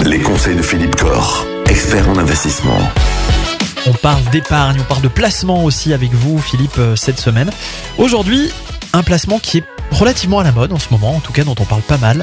Les 0.00 0.18
conseils 0.20 0.54
de 0.54 0.60
Philippe 0.60 0.96
Corr, 0.96 1.46
expert 1.66 2.10
en 2.10 2.18
investissement. 2.18 2.78
On 3.86 3.92
parle 3.94 4.22
d'épargne, 4.30 4.76
on 4.80 4.84
parle 4.84 5.00
de 5.00 5.08
placement 5.08 5.64
aussi 5.64 5.94
avec 5.94 6.12
vous, 6.12 6.38
Philippe, 6.38 6.76
euh, 6.78 6.94
cette 6.94 7.18
semaine. 7.18 7.50
Aujourd'hui, 7.96 8.50
un 8.92 9.02
placement 9.02 9.38
qui 9.38 9.58
est 9.58 9.64
relativement 9.92 10.40
à 10.40 10.44
la 10.44 10.52
mode 10.52 10.74
en 10.74 10.78
ce 10.78 10.90
moment, 10.90 11.16
en 11.16 11.20
tout 11.20 11.32
cas 11.32 11.44
dont 11.44 11.54
on 11.58 11.64
parle 11.64 11.80
pas 11.80 11.96
mal. 11.96 12.22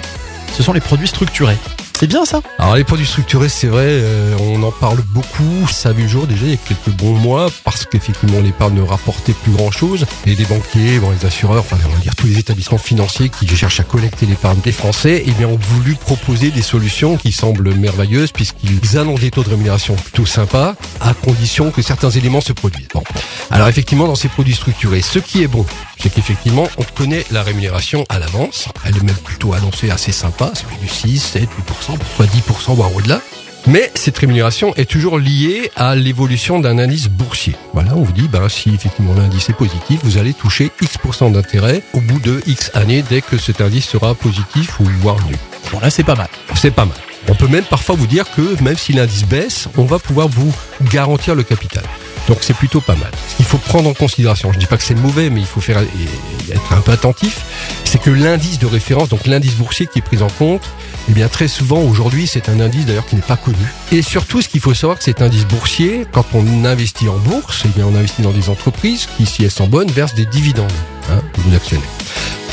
Ce 0.53 0.61
sont 0.61 0.73
les 0.73 0.79
produits 0.79 1.07
structurés. 1.07 1.57
C'est 1.97 2.07
bien 2.07 2.25
ça 2.25 2.41
Alors 2.59 2.75
les 2.75 2.83
produits 2.83 3.05
structurés, 3.05 3.47
c'est 3.47 3.67
vrai, 3.67 3.85
euh, 3.87 4.35
on 4.41 4.61
en 4.63 4.71
parle 4.73 4.97
beaucoup. 5.11 5.65
Ça 5.71 5.89
a 5.89 5.91
vu 5.93 6.03
le 6.03 6.09
jour 6.09 6.27
déjà 6.27 6.43
il 6.43 6.51
y 6.51 6.53
a 6.53 6.57
quelques 6.57 6.89
bons 6.89 7.13
mois 7.13 7.47
parce 7.63 7.85
qu'effectivement 7.85 8.41
l'épargne 8.41 8.73
ne 8.73 8.81
rapportait 8.81 9.31
plus 9.31 9.53
grand 9.53 9.71
chose. 9.71 10.05
Et 10.25 10.35
les 10.35 10.43
banquiers, 10.43 10.99
bon, 10.99 11.11
les 11.11 11.25
assureurs, 11.25 11.61
enfin 11.61 11.77
on 11.85 11.93
va 11.93 11.99
dire 11.99 12.13
tous 12.13 12.27
les 12.27 12.37
établissements 12.37 12.77
financiers 12.77 13.29
qui 13.29 13.47
cherchent 13.47 13.79
à 13.79 13.85
collecter 13.85 14.25
l'épargne 14.25 14.59
des 14.59 14.73
Français, 14.73 15.23
eh 15.25 15.31
bien 15.31 15.47
ont 15.47 15.57
voulu 15.57 15.95
proposer 15.95 16.51
des 16.51 16.61
solutions 16.61 17.15
qui 17.15 17.31
semblent 17.31 17.73
merveilleuses 17.73 18.33
puisqu'ils 18.33 18.97
annoncent 18.97 19.21
des 19.21 19.31
taux 19.31 19.43
de 19.43 19.49
rémunération 19.49 19.95
plutôt 19.95 20.25
sympas 20.25 20.75
à 20.99 21.13
condition 21.13 21.71
que 21.71 21.81
certains 21.81 22.09
éléments 22.09 22.41
se 22.41 22.51
produisent. 22.51 22.89
Bon. 22.93 23.05
Alors 23.51 23.69
effectivement 23.69 24.07
dans 24.07 24.15
ces 24.15 24.27
produits 24.27 24.55
structurés, 24.55 25.01
ce 25.01 25.19
qui 25.19 25.43
est 25.43 25.47
bon, 25.47 25.65
c'est 26.05 26.11
qu'effectivement 26.11 26.67
on 26.77 26.83
connaît 26.83 27.25
la 27.31 27.41
rémunération 27.41 28.05
à 28.09 28.19
l'avance. 28.19 28.67
Elle 28.85 28.95
est 28.95 29.03
même 29.03 29.15
plutôt 29.15 29.53
annoncée 29.53 29.89
assez 29.89 30.11
sympa, 30.11 30.51
c'est 30.53 30.79
du 30.79 30.87
6, 30.87 31.17
7, 31.17 31.43
8% 31.43 31.97
parfois 31.97 32.25
10%, 32.27 32.75
voire 32.75 32.95
au-delà. 32.95 33.21
Mais 33.65 33.91
cette 33.95 34.15
rémunération 34.19 34.75
est 34.75 34.87
toujours 34.87 35.17
liée 35.17 35.71
à 35.75 35.95
l'évolution 35.95 36.59
d'un 36.59 36.77
indice 36.77 37.07
boursier. 37.07 37.55
Voilà, 37.73 37.95
on 37.95 38.03
vous 38.03 38.11
dit, 38.11 38.27
ben, 38.27 38.47
si 38.49 38.69
effectivement 38.75 39.15
l'indice 39.15 39.49
est 39.49 39.53
positif, 39.53 40.01
vous 40.03 40.19
allez 40.19 40.35
toucher 40.35 40.71
X% 40.79 41.31
d'intérêt 41.31 41.81
au 41.93 42.01
bout 42.01 42.19
de 42.19 42.43
X 42.45 42.69
années 42.75 43.03
dès 43.09 43.21
que 43.21 43.39
cet 43.39 43.59
indice 43.59 43.87
sera 43.87 44.13
positif 44.13 44.79
ou 44.79 44.83
voire 45.01 45.17
nul. 45.25 45.37
Bon 45.71 45.79
là 45.79 45.89
c'est 45.89 46.03
pas 46.03 46.15
mal. 46.15 46.29
C'est 46.53 46.69
pas 46.69 46.85
mal. 46.85 46.97
On 47.29 47.33
peut 47.33 47.47
même 47.47 47.63
parfois 47.63 47.95
vous 47.95 48.05
dire 48.05 48.25
que 48.35 48.61
même 48.61 48.77
si 48.77 48.93
l'indice 48.93 49.25
baisse, 49.25 49.69
on 49.75 49.85
va 49.85 49.97
pouvoir 49.97 50.27
vous 50.27 50.53
garantir 50.91 51.33
le 51.33 51.41
capital. 51.41 51.83
Donc 52.27 52.39
c'est 52.41 52.55
plutôt 52.55 52.81
pas 52.81 52.95
mal. 52.95 53.11
Ce 53.29 53.35
qu'il 53.35 53.45
faut 53.45 53.57
prendre 53.57 53.89
en 53.89 53.93
considération, 53.93 54.51
je 54.51 54.59
dis 54.59 54.65
pas 54.65 54.77
que 54.77 54.83
c'est 54.83 54.95
mauvais, 54.95 55.29
mais 55.29 55.41
il 55.41 55.45
faut 55.45 55.61
faire 55.61 55.79
être 55.79 56.73
un 56.73 56.81
peu 56.81 56.91
attentif, 56.91 57.41
c'est 57.83 58.01
que 58.01 58.09
l'indice 58.09 58.59
de 58.59 58.65
référence, 58.65 59.09
donc 59.09 59.27
l'indice 59.27 59.55
boursier 59.55 59.87
qui 59.87 59.99
est 59.99 60.01
pris 60.01 60.21
en 60.21 60.29
compte, 60.29 60.63
eh 61.09 61.13
bien 61.13 61.27
très 61.27 61.47
souvent 61.47 61.81
aujourd'hui 61.81 62.27
c'est 62.27 62.49
un 62.49 62.59
indice 62.59 62.85
d'ailleurs 62.85 63.05
qui 63.05 63.15
n'est 63.15 63.21
pas 63.21 63.37
connu. 63.37 63.57
Et 63.91 64.01
surtout 64.01 64.41
ce 64.41 64.49
qu'il 64.49 64.61
faut 64.61 64.73
savoir 64.73 64.97
que 64.97 65.03
cet 65.03 65.21
indice 65.21 65.45
boursier, 65.45 66.05
quand 66.11 66.25
on 66.33 66.65
investit 66.65 67.09
en 67.09 67.17
bourse, 67.17 67.63
eh 67.65 67.69
bien 67.69 67.85
on 67.85 67.95
investit 67.95 68.21
dans 68.21 68.31
des 68.31 68.49
entreprises 68.49 69.07
qui, 69.17 69.25
si 69.25 69.43
elles 69.43 69.51
sont 69.51 69.67
bonnes, 69.67 69.91
versent 69.91 70.15
des 70.15 70.25
dividendes 70.25 70.71
hein, 71.11 71.21
actionnez. 71.55 71.83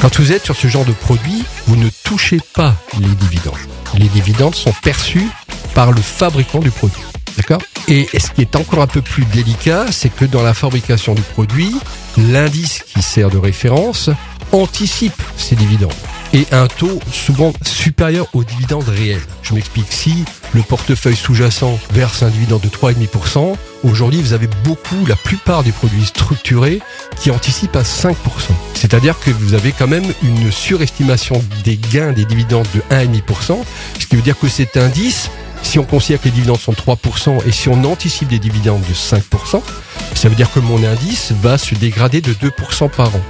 Quand 0.00 0.18
vous 0.18 0.32
êtes 0.32 0.44
sur 0.44 0.56
ce 0.56 0.66
genre 0.66 0.84
de 0.84 0.92
produit, 0.92 1.44
vous 1.66 1.76
ne 1.76 1.88
touchez 2.02 2.40
pas 2.54 2.74
les 2.98 3.06
dividendes. 3.06 3.54
Les 3.96 4.08
dividendes 4.08 4.54
sont 4.54 4.72
perçus 4.82 5.28
par 5.74 5.92
le 5.92 6.02
fabricant 6.02 6.58
du 6.58 6.70
produit. 6.70 7.02
D'accord? 7.36 7.62
Et 7.94 8.08
ce 8.18 8.30
qui 8.30 8.40
est 8.40 8.56
encore 8.56 8.80
un 8.80 8.86
peu 8.86 9.02
plus 9.02 9.26
délicat, 9.26 9.84
c'est 9.92 10.08
que 10.08 10.24
dans 10.24 10.42
la 10.42 10.54
fabrication 10.54 11.14
du 11.14 11.20
produit, 11.20 11.76
l'indice 12.16 12.82
qui 12.86 13.02
sert 13.02 13.28
de 13.28 13.36
référence 13.36 14.08
anticipe 14.50 15.22
ces 15.36 15.56
dividendes 15.56 15.92
et 16.32 16.46
un 16.52 16.68
taux 16.68 16.98
souvent 17.12 17.52
supérieur 17.62 18.28
aux 18.32 18.44
dividendes 18.44 18.88
réels. 18.88 19.20
Je 19.42 19.52
m'explique, 19.52 19.92
si 19.92 20.24
le 20.54 20.62
portefeuille 20.62 21.16
sous-jacent 21.16 21.78
verse 21.92 22.22
un 22.22 22.30
dividende 22.30 22.62
de 22.62 22.68
3,5%, 22.68 23.56
aujourd'hui 23.84 24.22
vous 24.22 24.32
avez 24.32 24.48
beaucoup, 24.64 25.04
la 25.06 25.16
plupart 25.16 25.62
des 25.62 25.72
produits 25.72 26.06
structurés 26.06 26.80
qui 27.20 27.30
anticipent 27.30 27.77
à 27.77 27.82
5%. 27.82 28.14
C'est-à-dire 28.72 29.18
que 29.20 29.30
vous 29.30 29.52
avez 29.52 29.72
quand 29.72 29.88
même 29.88 30.10
une 30.22 30.50
surestimation 30.50 31.44
des 31.64 31.77
gains 31.77 32.12
des 32.12 32.24
dividendes 32.24 32.68
de 32.74 32.80
1,5%, 32.94 33.58
ce 34.00 34.06
qui 34.06 34.16
veut 34.16 34.22
dire 34.22 34.38
que 34.38 34.48
cet 34.48 34.78
indice 34.78 35.30
si 35.62 35.78
on 35.78 35.84
considère 35.84 36.20
que 36.20 36.27
les 36.27 36.32
dividendes 36.32 36.58
sont 36.58 36.72
3% 36.72 37.46
et 37.46 37.52
si 37.52 37.68
on 37.68 37.84
anticipe 37.84 38.28
des 38.28 38.38
dividendes 38.38 38.82
de 38.82 38.94
5%, 38.94 39.62
ça 40.14 40.28
veut 40.28 40.34
dire 40.34 40.50
que 40.52 40.60
mon 40.60 40.82
indice 40.84 41.32
va 41.32 41.58
se 41.58 41.74
dégrader 41.74 42.20
de 42.20 42.33
2% 42.34 42.90
par 42.90 43.08
an. 43.08 43.20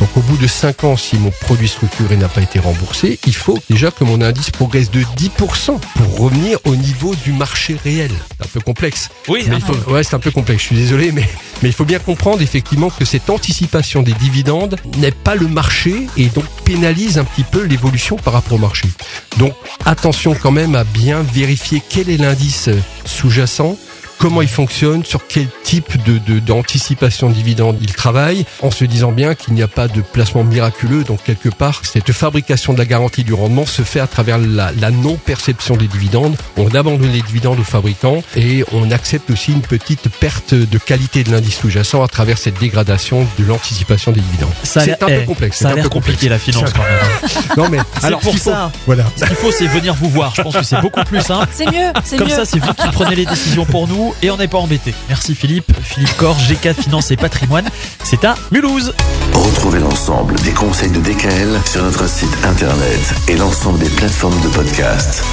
Donc 0.00 0.16
au 0.16 0.20
bout 0.20 0.38
de 0.38 0.46
5 0.46 0.84
ans, 0.84 0.96
si 0.96 1.18
mon 1.18 1.30
produit 1.30 1.68
structuré 1.68 2.16
n'a 2.16 2.28
pas 2.28 2.40
été 2.40 2.58
remboursé, 2.58 3.20
il 3.26 3.34
faut 3.34 3.58
déjà 3.68 3.90
que 3.90 4.02
mon 4.02 4.22
indice 4.22 4.50
progresse 4.50 4.90
de 4.90 5.02
10% 5.02 5.78
pour 5.78 6.18
revenir 6.18 6.58
au 6.64 6.74
niveau 6.74 7.14
du 7.14 7.32
marché 7.32 7.76
réel. 7.84 8.10
C'est 8.38 8.46
un 8.46 8.50
peu 8.54 8.60
complexe. 8.60 9.10
Oui, 9.28 9.44
mais 9.48 9.56
il 9.56 9.62
faut, 9.62 9.74
ouais, 9.92 10.02
c'est 10.02 10.14
un 10.14 10.18
peu 10.18 10.30
complexe. 10.30 10.62
Je 10.62 10.66
suis 10.68 10.76
désolé, 10.76 11.12
mais, 11.12 11.28
mais 11.62 11.68
il 11.68 11.74
faut 11.74 11.84
bien 11.84 11.98
comprendre 11.98 12.40
effectivement 12.40 12.88
que 12.88 13.04
cette 13.04 13.28
anticipation 13.28 14.02
des 14.02 14.14
dividendes 14.14 14.76
n'est 14.96 15.10
pas 15.10 15.34
le 15.34 15.48
marché 15.48 16.06
et 16.16 16.26
donc 16.26 16.46
pénalise 16.64 17.18
un 17.18 17.24
petit 17.24 17.44
peu 17.44 17.62
l'évolution 17.62 18.16
par 18.16 18.32
rapport 18.32 18.54
au 18.54 18.58
marché. 18.58 18.88
Donc 19.36 19.52
attention 19.84 20.34
quand 20.34 20.50
même 20.50 20.76
à 20.76 20.84
bien 20.84 21.22
vérifier 21.22 21.82
quel 21.86 22.08
est 22.08 22.16
l'indice 22.16 22.70
sous-jacent 23.04 23.76
comment 24.20 24.42
il 24.42 24.48
fonctionne, 24.48 25.02
sur 25.04 25.26
quel 25.26 25.48
type 25.64 25.96
de 26.04 26.38
d'anticipation 26.40 27.30
de, 27.30 27.34
dividendes 27.34 27.78
il 27.80 27.92
travaille, 27.92 28.44
en 28.60 28.70
se 28.70 28.84
disant 28.84 29.12
bien 29.12 29.34
qu'il 29.34 29.54
n'y 29.54 29.62
a 29.62 29.68
pas 29.68 29.88
de 29.88 30.02
placement 30.02 30.44
miraculeux. 30.44 31.04
Donc 31.04 31.22
quelque 31.24 31.48
part, 31.48 31.80
cette 31.84 32.12
fabrication 32.12 32.74
de 32.74 32.78
la 32.78 32.84
garantie 32.84 33.24
du 33.24 33.32
rendement 33.32 33.64
se 33.64 33.82
fait 33.82 33.98
à 33.98 34.06
travers 34.06 34.36
la, 34.36 34.72
la 34.78 34.90
non-perception 34.90 35.76
des 35.76 35.86
dividendes. 35.86 36.36
On 36.58 36.68
abandonne 36.74 37.10
les 37.10 37.22
dividendes 37.22 37.58
aux 37.58 37.64
fabricants 37.64 38.22
et 38.36 38.62
on 38.72 38.90
accepte 38.90 39.30
aussi 39.30 39.52
une 39.52 39.62
petite 39.62 40.08
perte 40.10 40.54
de 40.54 40.78
qualité 40.78 41.24
de 41.24 41.32
l'indice 41.32 41.58
sous-jacent 41.58 42.02
à 42.02 42.08
travers 42.08 42.36
cette 42.36 42.58
dégradation 42.58 43.26
de 43.38 43.44
l'anticipation 43.44 44.12
des 44.12 44.20
dividendes. 44.20 44.52
C'est 44.62 45.02
un 45.02 45.06
peu 45.06 45.24
complexe. 45.24 45.58
Ça 45.58 45.70
a 45.70 45.74
l'air 45.74 45.88
compliqué 45.88 46.28
la 46.28 46.38
finance 46.38 46.70
quand 46.74 46.82
même. 46.82 47.46
non 47.56 47.68
mais 47.70 47.78
alors 48.02 48.20
pour 48.20 48.36
ça, 48.36 48.70
voilà. 48.86 49.04
Ce 49.16 49.24
qu'il 49.24 49.36
faut, 49.36 49.50
c'est 49.50 49.66
venir 49.66 49.94
vous 49.94 50.10
voir. 50.10 50.34
Je 50.34 50.42
pense 50.42 50.56
que 50.56 50.62
c'est 50.62 50.80
beaucoup 50.82 51.04
plus 51.04 51.22
simple. 51.22 51.48
C'est 51.52 51.66
mieux. 51.66 52.18
Comme 52.18 52.28
ça, 52.28 52.44
c'est 52.44 52.58
vous 52.58 52.74
qui 52.74 52.88
prenez 52.92 53.16
les 53.16 53.26
décisions 53.26 53.64
pour 53.64 53.88
nous 53.88 54.09
et 54.22 54.30
on 54.30 54.36
n'est 54.36 54.48
pas 54.48 54.58
embêté. 54.58 54.94
Merci 55.08 55.34
Philippe. 55.34 55.72
Philippe 55.82 56.16
Corr, 56.16 56.36
GK 56.36 56.72
Finance 56.72 57.10
et 57.10 57.16
Patrimoine. 57.16 57.68
C'est 58.02 58.24
à 58.24 58.34
Mulhouse. 58.50 58.94
Retrouvez 59.32 59.80
l'ensemble 59.80 60.34
des 60.40 60.52
conseils 60.52 60.90
de 60.90 61.00
DKL 61.00 61.60
sur 61.66 61.82
notre 61.82 62.08
site 62.08 62.36
internet 62.44 63.14
et 63.28 63.36
l'ensemble 63.36 63.78
des 63.78 63.90
plateformes 63.90 64.40
de 64.42 64.48
podcast. 64.48 65.24